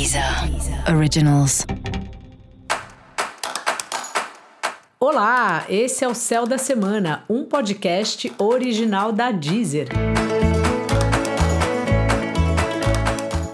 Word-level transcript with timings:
Deezer 0.00 0.24
Originals. 0.96 1.66
Olá, 4.98 5.66
esse 5.68 6.02
é 6.02 6.08
o 6.08 6.14
Céu 6.14 6.46
da 6.46 6.56
Semana, 6.56 7.22
um 7.28 7.44
podcast 7.44 8.32
original 8.38 9.12
da 9.12 9.30
Deezer. 9.30 9.88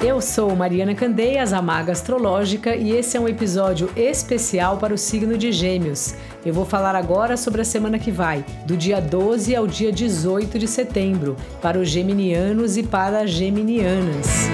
Eu 0.00 0.20
sou 0.20 0.54
Mariana 0.54 0.94
Candeias, 0.94 1.52
a 1.52 1.60
Maga 1.60 1.90
Astrológica, 1.90 2.76
e 2.76 2.92
esse 2.92 3.16
é 3.16 3.20
um 3.20 3.26
episódio 3.26 3.90
especial 3.96 4.78
para 4.78 4.94
o 4.94 4.98
signo 4.98 5.36
de 5.36 5.50
Gêmeos. 5.50 6.14
Eu 6.44 6.54
vou 6.54 6.64
falar 6.64 6.94
agora 6.94 7.36
sobre 7.36 7.62
a 7.62 7.64
semana 7.64 7.98
que 7.98 8.12
vai, 8.12 8.44
do 8.64 8.76
dia 8.76 9.00
12 9.00 9.56
ao 9.56 9.66
dia 9.66 9.90
18 9.90 10.60
de 10.60 10.68
setembro, 10.68 11.36
para 11.60 11.76
os 11.76 11.88
geminianos 11.88 12.76
e 12.76 12.84
para 12.84 13.22
as 13.22 13.30
geminianas. 13.30 14.46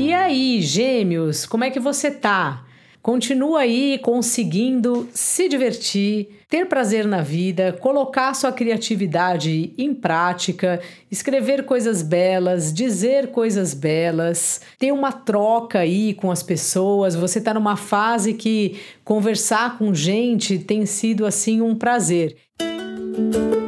E 0.00 0.14
aí, 0.14 0.62
Gêmeos, 0.62 1.44
como 1.44 1.64
é 1.64 1.70
que 1.70 1.80
você 1.80 2.08
tá? 2.08 2.64
Continua 3.02 3.62
aí 3.62 3.98
conseguindo 3.98 5.08
se 5.12 5.48
divertir, 5.48 6.28
ter 6.48 6.66
prazer 6.66 7.04
na 7.04 7.20
vida, 7.20 7.76
colocar 7.80 8.32
sua 8.32 8.52
criatividade 8.52 9.74
em 9.76 9.92
prática, 9.92 10.80
escrever 11.10 11.64
coisas 11.64 12.00
belas, 12.00 12.72
dizer 12.72 13.32
coisas 13.32 13.74
belas, 13.74 14.60
ter 14.78 14.92
uma 14.92 15.10
troca 15.10 15.80
aí 15.80 16.14
com 16.14 16.30
as 16.30 16.44
pessoas. 16.44 17.16
Você 17.16 17.40
está 17.40 17.52
numa 17.52 17.76
fase 17.76 18.34
que 18.34 18.78
conversar 19.04 19.78
com 19.78 19.92
gente 19.92 20.60
tem 20.60 20.86
sido 20.86 21.26
assim 21.26 21.60
um 21.60 21.74
prazer. 21.74 22.36
Música 22.60 23.67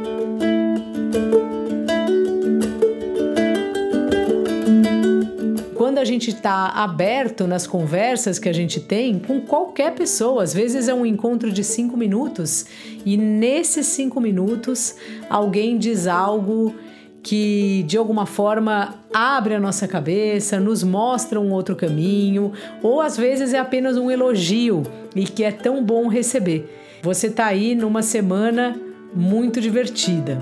gente 6.11 6.31
está 6.31 6.67
aberto 6.67 7.47
nas 7.47 7.65
conversas 7.65 8.37
que 8.37 8.49
a 8.49 8.53
gente 8.53 8.79
tem 8.79 9.17
com 9.17 9.39
qualquer 9.39 9.93
pessoa, 9.93 10.43
às 10.43 10.53
vezes 10.53 10.87
é 10.87 10.93
um 10.93 11.05
encontro 11.05 11.51
de 11.51 11.63
cinco 11.63 11.95
minutos 11.95 12.65
e 13.05 13.15
nesses 13.15 13.87
cinco 13.87 14.19
minutos 14.19 14.95
alguém 15.29 15.77
diz 15.77 16.07
algo 16.07 16.75
que 17.23 17.83
de 17.87 17.97
alguma 17.97 18.25
forma 18.25 18.95
abre 19.13 19.55
a 19.55 19.59
nossa 19.59 19.87
cabeça, 19.87 20.59
nos 20.59 20.83
mostra 20.83 21.39
um 21.39 21.51
outro 21.51 21.75
caminho, 21.75 22.51
ou 22.81 22.99
às 22.99 23.15
vezes 23.15 23.53
é 23.53 23.59
apenas 23.59 23.95
um 23.95 24.09
elogio 24.09 24.83
e 25.15 25.23
que 25.23 25.43
é 25.43 25.51
tão 25.51 25.83
bom 25.83 26.07
receber. 26.07 26.99
Você 27.01 27.27
está 27.27 27.45
aí 27.45 27.75
numa 27.75 28.01
semana 28.01 28.75
muito 29.13 29.61
divertida. 29.61 30.39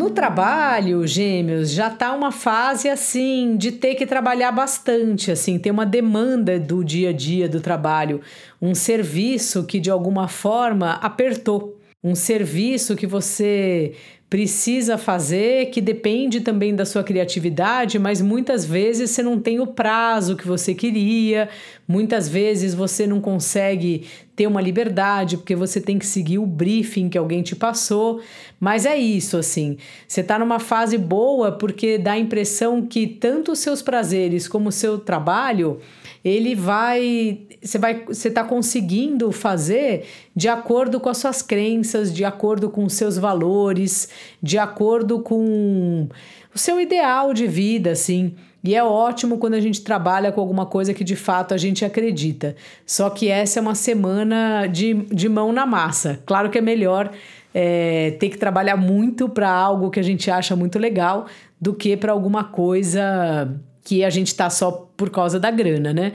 No 0.00 0.08
trabalho, 0.08 1.06
gêmeos, 1.06 1.70
já 1.70 1.90
tá 1.90 2.14
uma 2.14 2.32
fase 2.32 2.88
assim 2.88 3.54
de 3.58 3.70
ter 3.70 3.94
que 3.96 4.06
trabalhar 4.06 4.50
bastante, 4.50 5.30
assim, 5.30 5.58
ter 5.58 5.70
uma 5.70 5.84
demanda 5.84 6.58
do 6.58 6.82
dia 6.82 7.10
a 7.10 7.12
dia 7.12 7.46
do 7.46 7.60
trabalho, 7.60 8.22
um 8.62 8.74
serviço 8.74 9.62
que 9.66 9.78
de 9.78 9.90
alguma 9.90 10.26
forma 10.26 10.92
apertou, 11.02 11.78
um 12.02 12.14
serviço 12.14 12.96
que 12.96 13.06
você 13.06 13.92
precisa 14.30 14.96
fazer, 14.96 15.70
que 15.70 15.80
depende 15.80 16.40
também 16.40 16.72
da 16.72 16.84
sua 16.84 17.02
criatividade, 17.02 17.98
mas 17.98 18.22
muitas 18.22 18.64
vezes 18.64 19.10
você 19.10 19.24
não 19.24 19.40
tem 19.40 19.58
o 19.58 19.66
prazo 19.66 20.36
que 20.36 20.46
você 20.46 20.72
queria, 20.72 21.48
muitas 21.86 22.28
vezes 22.28 22.72
você 22.72 23.08
não 23.08 23.20
consegue 23.20 24.06
ter 24.36 24.46
uma 24.46 24.60
liberdade 24.60 25.36
porque 25.36 25.56
você 25.56 25.80
tem 25.80 25.98
que 25.98 26.06
seguir 26.06 26.38
o 26.38 26.46
briefing 26.46 27.08
que 27.08 27.18
alguém 27.18 27.42
te 27.42 27.56
passou. 27.56 28.22
Mas 28.60 28.86
é 28.86 28.96
isso, 28.96 29.36
assim, 29.36 29.76
você 30.06 30.20
está 30.20 30.38
numa 30.38 30.60
fase 30.60 30.96
boa 30.96 31.50
porque 31.50 31.98
dá 31.98 32.12
a 32.12 32.18
impressão 32.18 32.86
que 32.86 33.08
tanto 33.08 33.50
os 33.50 33.58
seus 33.58 33.82
prazeres 33.82 34.46
como 34.46 34.68
o 34.68 34.72
seu 34.72 34.96
trabalho 34.96 35.80
ele 36.24 36.54
vai 36.54 37.40
você 37.62 37.78
vai 37.78 38.04
você 38.04 38.28
está 38.28 38.44
conseguindo 38.44 39.30
fazer 39.32 40.06
de 40.34 40.48
acordo 40.48 41.00
com 41.00 41.08
as 41.08 41.18
suas 41.18 41.42
crenças, 41.42 42.12
de 42.12 42.24
acordo 42.24 42.70
com 42.70 42.84
os 42.84 42.94
seus 42.94 43.18
valores, 43.18 44.08
de 44.42 44.58
acordo 44.58 45.20
com 45.20 46.08
o 46.54 46.58
seu 46.58 46.80
ideal 46.80 47.32
de 47.32 47.46
vida, 47.46 47.90
assim. 47.90 48.34
E 48.62 48.74
é 48.74 48.84
ótimo 48.84 49.38
quando 49.38 49.54
a 49.54 49.60
gente 49.60 49.82
trabalha 49.82 50.30
com 50.30 50.40
alguma 50.40 50.66
coisa 50.66 50.92
que 50.92 51.02
de 51.02 51.16
fato 51.16 51.54
a 51.54 51.56
gente 51.56 51.84
acredita. 51.84 52.54
Só 52.84 53.08
que 53.08 53.28
essa 53.28 53.58
é 53.58 53.62
uma 53.62 53.74
semana 53.74 54.66
de, 54.66 54.94
de 54.94 55.28
mão 55.28 55.52
na 55.52 55.64
massa. 55.64 56.20
Claro 56.26 56.50
que 56.50 56.58
é 56.58 56.60
melhor 56.60 57.10
é, 57.54 58.12
ter 58.20 58.28
que 58.28 58.36
trabalhar 58.36 58.76
muito 58.76 59.28
para 59.28 59.50
algo 59.50 59.90
que 59.90 59.98
a 59.98 60.02
gente 60.02 60.30
acha 60.30 60.54
muito 60.54 60.78
legal 60.78 61.26
do 61.60 61.74
que 61.74 61.96
para 61.96 62.12
alguma 62.12 62.44
coisa 62.44 63.50
que 63.82 64.04
a 64.04 64.10
gente 64.10 64.34
tá 64.34 64.50
só 64.50 64.88
por 64.96 65.10
causa 65.10 65.40
da 65.40 65.50
grana, 65.50 65.92
né? 65.92 66.12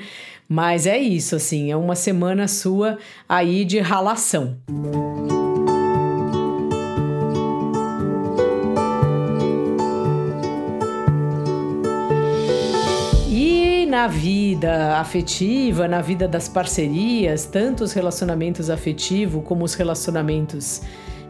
Mas 0.47 0.85
é 0.85 0.97
isso, 0.97 1.35
assim, 1.35 1.71
é 1.71 1.75
uma 1.75 1.95
semana 1.95 2.47
sua 2.47 2.99
aí 3.27 3.65
de 3.65 3.79
ralação. 3.79 4.57
E 4.69 5.04
na 13.95 14.07
vida 14.07 14.97
afetiva, 14.97 15.87
na 15.87 16.01
vida 16.01 16.27
das 16.27 16.49
parcerias, 16.49 17.45
tanto 17.45 17.81
os 17.81 17.93
relacionamentos 17.93 18.69
afetivos 18.69 19.41
como 19.45 19.63
os 19.63 19.73
relacionamentos 19.73 20.81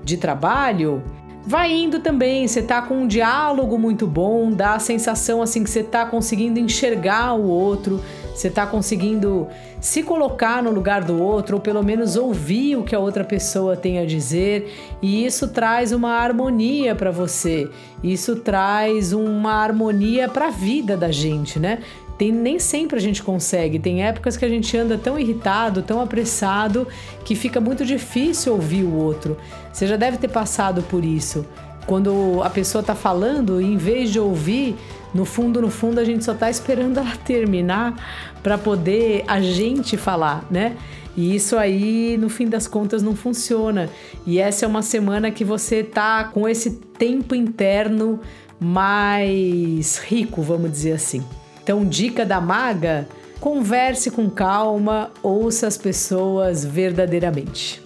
de 0.03 0.17
trabalho, 0.17 1.03
vai 1.45 1.71
indo 1.71 1.99
também, 1.99 2.47
você 2.47 2.63
tá 2.63 2.81
com 2.81 3.03
um 3.03 3.07
diálogo 3.07 3.77
muito 3.77 4.07
bom, 4.07 4.51
dá 4.51 4.73
a 4.73 4.79
sensação 4.79 5.43
assim 5.43 5.63
que 5.63 5.69
você 5.69 5.83
tá 5.83 6.07
conseguindo 6.07 6.59
enxergar 6.59 7.35
o 7.35 7.47
outro, 7.47 8.01
você 8.33 8.49
tá 8.49 8.65
conseguindo 8.65 9.47
se 9.79 10.01
colocar 10.01 10.63
no 10.63 10.71
lugar 10.71 11.03
do 11.03 11.21
outro, 11.21 11.57
ou 11.57 11.61
pelo 11.61 11.83
menos 11.83 12.15
ouvir 12.15 12.77
o 12.77 12.83
que 12.83 12.95
a 12.95 12.99
outra 12.99 13.23
pessoa 13.23 13.77
tem 13.77 13.99
a 13.99 14.05
dizer, 14.05 14.97
e 15.03 15.23
isso 15.23 15.49
traz 15.49 15.91
uma 15.91 16.13
harmonia 16.13 16.95
para 16.95 17.11
você. 17.11 17.69
Isso 18.03 18.37
traz 18.37 19.13
uma 19.13 19.53
harmonia 19.53 20.27
para 20.27 20.47
a 20.47 20.51
vida 20.51 20.97
da 20.97 21.11
gente, 21.11 21.59
né? 21.59 21.79
Tem, 22.17 22.31
nem 22.31 22.59
sempre 22.59 22.97
a 22.97 23.01
gente 23.01 23.21
consegue. 23.21 23.79
Tem 23.79 24.03
épocas 24.03 24.37
que 24.37 24.45
a 24.45 24.49
gente 24.49 24.75
anda 24.77 24.97
tão 24.97 25.19
irritado, 25.19 25.81
tão 25.81 25.99
apressado, 26.01 26.87
que 27.23 27.35
fica 27.35 27.59
muito 27.59 27.85
difícil 27.85 28.53
ouvir 28.53 28.83
o 28.83 28.93
outro. 28.93 29.37
Você 29.71 29.85
já 29.85 29.95
deve 29.95 30.17
ter 30.17 30.29
passado 30.29 30.81
por 30.83 31.03
isso. 31.03 31.45
Quando 31.85 32.41
a 32.43 32.49
pessoa 32.49 32.79
está 32.79 32.95
falando, 32.95 33.61
em 33.61 33.77
vez 33.77 34.11
de 34.11 34.19
ouvir, 34.19 34.75
no 35.13 35.23
fundo, 35.23 35.61
no 35.61 35.69
fundo, 35.69 35.99
a 35.99 36.03
gente 36.03 36.23
só 36.23 36.31
está 36.31 36.49
esperando 36.49 36.97
ela 36.99 37.15
terminar 37.25 37.95
para 38.41 38.57
poder 38.57 39.23
a 39.27 39.41
gente 39.41 39.97
falar, 39.97 40.45
né? 40.49 40.75
E 41.17 41.33
isso 41.33 41.57
aí, 41.57 42.17
no 42.19 42.27
fim 42.27 42.47
das 42.47 42.67
contas, 42.67 43.01
não 43.01 43.15
funciona. 43.15 43.89
E 44.25 44.39
essa 44.39 44.65
é 44.65 44.67
uma 44.67 44.81
semana 44.81 45.31
que 45.31 45.45
você 45.45 45.83
tá 45.83 46.25
com 46.25 46.47
esse 46.47 46.71
tempo 46.71 47.33
interno 47.33 48.19
mais 48.59 49.97
rico, 49.99 50.41
vamos 50.41 50.71
dizer 50.71 50.93
assim. 50.93 51.23
Então, 51.65 51.83
dica 51.83 52.23
da 52.23 52.39
maga: 52.39 53.07
converse 53.39 54.11
com 54.11 54.29
calma, 54.29 55.09
ouça 55.23 55.65
as 55.65 55.75
pessoas 55.75 56.63
verdadeiramente. 56.63 57.81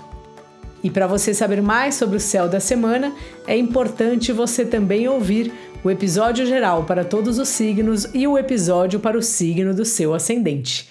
E 0.83 0.89
para 0.89 1.07
você 1.07 1.33
saber 1.33 1.61
mais 1.61 1.95
sobre 1.95 2.17
o 2.17 2.19
céu 2.19 2.49
da 2.49 2.59
semana, 2.59 3.13
é 3.47 3.55
importante 3.57 4.33
você 4.33 4.65
também 4.65 5.07
ouvir 5.07 5.53
o 5.81 5.89
episódio 5.89 6.45
geral 6.45 6.83
para 6.83 7.05
todos 7.05 7.39
os 7.39 7.47
signos 7.47 8.05
e 8.13 8.27
o 8.27 8.37
episódio 8.37 8.99
para 8.99 9.17
o 9.17 9.21
signo 9.21 9.73
do 9.73 9.85
seu 9.85 10.13
ascendente. 10.13 10.89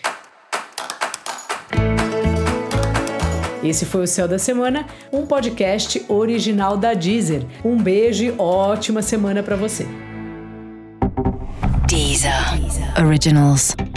Esse 3.63 3.85
foi 3.85 4.05
o 4.05 4.09
Céu 4.09 4.27
da 4.27 4.39
Semana, 4.39 4.87
um 5.13 5.27
podcast 5.27 6.03
original 6.09 6.75
da 6.79 6.95
Deezer. 6.95 7.45
Um 7.63 7.77
beijo 7.77 8.25
e 8.25 8.35
ótima 8.39 9.03
semana 9.03 9.43
para 9.43 9.57
você. 9.57 9.87
Deezer. 12.99 13.07
Originals. 13.07 13.88